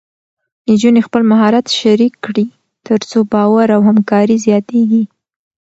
[0.69, 2.45] نجونې خپل مهارت شریک کړي،
[2.87, 5.03] تر څو باور او همکاري زیاتېږي.